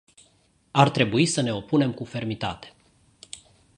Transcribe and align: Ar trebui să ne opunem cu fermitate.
Ar 0.71 0.89
trebui 0.89 1.25
să 1.25 1.41
ne 1.41 1.53
opunem 1.53 1.93
cu 1.93 2.03
fermitate. 2.03 2.73